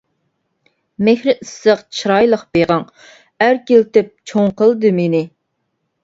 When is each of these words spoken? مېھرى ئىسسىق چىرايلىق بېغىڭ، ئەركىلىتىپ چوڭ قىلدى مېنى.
مېھرى 1.07 1.33
ئىسسىق 1.41 1.83
چىرايلىق 1.97 2.43
بېغىڭ، 2.57 2.85
ئەركىلىتىپ 3.45 4.09
چوڭ 4.31 4.49
قىلدى 4.63 4.91
مېنى. 5.01 5.21